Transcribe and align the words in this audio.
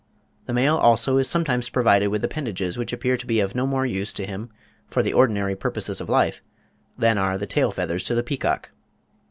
The 0.47 0.53
male, 0.53 0.77
also, 0.77 1.17
is 1.17 1.29
sometimes 1.29 1.69
provided 1.69 2.07
with 2.07 2.23
appendages 2.25 2.75
which 2.75 2.91
appear 2.91 3.17
to 3.17 3.27
be 3.27 3.39
of 3.39 3.53
no 3.53 3.67
more 3.67 3.85
use 3.85 4.11
to 4.13 4.25
him 4.25 4.49
for 4.87 5.03
the 5.03 5.13
ordinary 5.13 5.55
purposes 5.55 6.01
of 6.01 6.09
life, 6.09 6.41
than 6.97 7.19
are 7.19 7.37
the 7.37 7.45
tail 7.45 7.69
feathers 7.69 8.03
to 8.05 8.15
the 8.15 8.23
peacock. 8.23 8.71